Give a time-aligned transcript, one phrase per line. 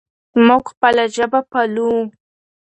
[0.47, 1.91] موږ خپله ژبه پالو.